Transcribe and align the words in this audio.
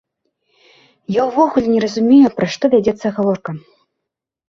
Я 1.19 1.27
ўвогуле 1.27 1.67
не 1.75 1.81
разумею, 1.85 2.35
пра 2.41 2.53
што 2.57 2.65
вядзецца 2.75 3.15
гаворка! 3.23 3.51